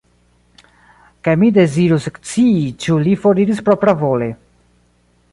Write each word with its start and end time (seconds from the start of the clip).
Kaj 1.27 1.33
mi 1.41 1.49
dezirus 1.57 2.07
ekscii, 2.11 2.63
ĉu 2.85 2.97
li 3.07 3.13
foriris 3.25 3.61
propravole. 3.67 4.31